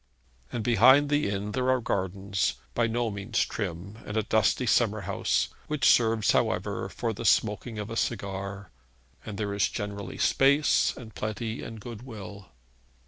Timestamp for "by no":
2.73-3.11